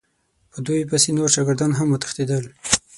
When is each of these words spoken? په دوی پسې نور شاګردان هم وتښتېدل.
په 0.51 0.57
دوی 0.65 0.81
پسې 0.89 1.09
نور 1.17 1.29
شاګردان 1.35 1.71
هم 1.75 1.87
وتښتېدل. 1.89 2.45